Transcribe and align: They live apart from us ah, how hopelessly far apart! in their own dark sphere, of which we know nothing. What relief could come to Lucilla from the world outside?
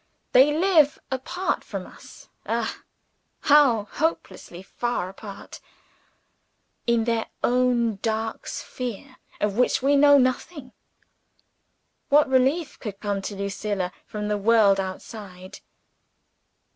They 0.31 0.51
live 0.51 0.97
apart 1.11 1.63
from 1.63 1.85
us 1.85 2.27
ah, 2.47 2.79
how 3.41 3.83
hopelessly 3.91 4.63
far 4.63 5.09
apart! 5.09 5.59
in 6.87 7.03
their 7.03 7.27
own 7.43 7.97
dark 8.01 8.47
sphere, 8.47 9.17
of 9.39 9.57
which 9.59 9.83
we 9.83 9.95
know 9.95 10.17
nothing. 10.17 10.71
What 12.09 12.27
relief 12.27 12.79
could 12.79 12.99
come 12.99 13.21
to 13.21 13.35
Lucilla 13.35 13.91
from 14.07 14.27
the 14.27 14.39
world 14.39 14.79
outside? 14.79 15.59